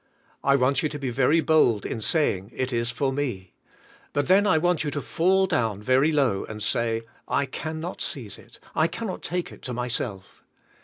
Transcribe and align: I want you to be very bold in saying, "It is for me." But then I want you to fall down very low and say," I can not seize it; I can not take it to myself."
I 0.43 0.55
want 0.55 0.81
you 0.81 0.89
to 0.89 0.97
be 0.97 1.11
very 1.11 1.41
bold 1.41 1.85
in 1.85 2.01
saying, 2.01 2.49
"It 2.55 2.73
is 2.73 2.89
for 2.89 3.13
me." 3.13 3.53
But 4.13 4.27
then 4.27 4.47
I 4.47 4.57
want 4.57 4.83
you 4.83 4.89
to 4.89 4.99
fall 4.99 5.45
down 5.45 5.79
very 5.83 6.11
low 6.11 6.43
and 6.43 6.63
say," 6.63 7.03
I 7.41 7.45
can 7.45 7.79
not 7.79 8.01
seize 8.01 8.39
it; 8.39 8.57
I 8.73 8.87
can 8.87 9.05
not 9.05 9.21
take 9.21 9.51
it 9.51 9.61
to 9.61 9.73
myself." 9.73 10.43